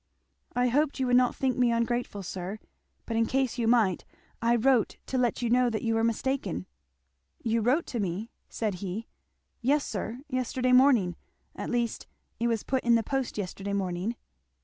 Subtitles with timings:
[0.55, 2.57] "I hoped you would not think me ungrateful, sir,
[3.05, 4.03] but in case you might,
[4.41, 6.65] I wrote to let you know that you were mistaken."
[7.43, 9.05] "You wrote to me!" said he.
[9.61, 11.17] "Yes, sir yesterday morning
[11.55, 12.07] at least
[12.39, 14.15] it was put in the post yesterday morning."